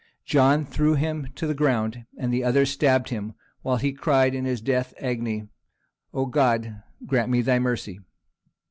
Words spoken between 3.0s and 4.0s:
him, while he